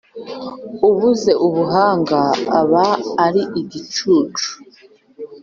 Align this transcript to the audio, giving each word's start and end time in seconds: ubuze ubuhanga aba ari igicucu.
ubuze 0.89 1.31
ubuhanga 1.47 2.19
aba 2.59 2.85
ari 3.25 3.43
igicucu. 3.61 4.49